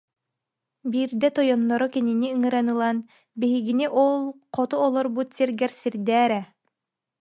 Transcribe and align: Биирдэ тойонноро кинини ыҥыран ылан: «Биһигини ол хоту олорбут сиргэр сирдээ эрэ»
Биирдэ 0.91 1.29
тойонноро 1.35 1.87
кинини 1.93 2.27
ыҥыран 2.35 2.67
ылан: 2.73 2.97
«Биһигини 3.39 3.87
ол 4.05 4.19
хоту 4.53 4.75
олорбут 4.85 5.29
сиргэр 5.35 5.71
сирдээ 5.79 6.21
эрэ» 6.25 6.41